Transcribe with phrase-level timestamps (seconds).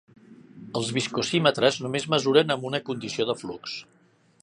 [0.79, 3.79] Els viscosímetres només mesuren amb una condició de flux.